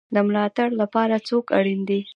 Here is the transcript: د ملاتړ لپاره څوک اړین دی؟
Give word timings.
د 0.13 0.15
ملاتړ 0.27 0.69
لپاره 0.81 1.15
څوک 1.27 1.45
اړین 1.57 1.81
دی؟ 1.89 2.01